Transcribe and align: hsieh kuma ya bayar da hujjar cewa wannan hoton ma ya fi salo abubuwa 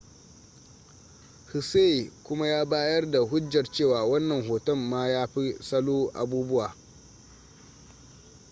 hsieh 1.49 2.11
kuma 2.23 2.47
ya 2.47 2.65
bayar 2.65 3.11
da 3.11 3.19
hujjar 3.19 3.65
cewa 3.71 4.05
wannan 4.05 4.47
hoton 4.47 4.77
ma 4.89 5.07
ya 5.07 5.27
fi 5.27 5.55
salo 5.61 6.11
abubuwa 6.13 6.75